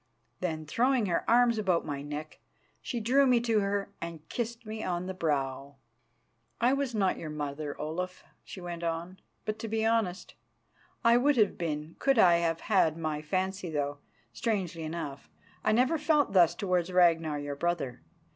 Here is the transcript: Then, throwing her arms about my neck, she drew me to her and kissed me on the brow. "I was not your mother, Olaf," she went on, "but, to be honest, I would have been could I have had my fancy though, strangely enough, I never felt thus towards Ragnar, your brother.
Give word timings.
Then, 0.39 0.65
throwing 0.65 1.05
her 1.05 1.23
arms 1.29 1.59
about 1.59 1.85
my 1.85 2.01
neck, 2.01 2.39
she 2.81 2.99
drew 2.99 3.27
me 3.27 3.39
to 3.41 3.59
her 3.59 3.93
and 4.01 4.27
kissed 4.29 4.65
me 4.65 4.83
on 4.83 5.05
the 5.05 5.13
brow. 5.13 5.75
"I 6.59 6.73
was 6.73 6.95
not 6.95 7.19
your 7.19 7.29
mother, 7.29 7.79
Olaf," 7.79 8.23
she 8.43 8.59
went 8.59 8.81
on, 8.81 9.19
"but, 9.45 9.59
to 9.59 9.67
be 9.67 9.85
honest, 9.85 10.33
I 11.03 11.17
would 11.17 11.37
have 11.37 11.55
been 11.55 11.97
could 11.99 12.17
I 12.17 12.37
have 12.37 12.61
had 12.61 12.97
my 12.97 13.21
fancy 13.21 13.69
though, 13.69 13.99
strangely 14.33 14.81
enough, 14.81 15.29
I 15.63 15.71
never 15.71 15.99
felt 15.99 16.33
thus 16.33 16.55
towards 16.55 16.91
Ragnar, 16.91 17.37
your 17.37 17.55
brother. 17.55 18.01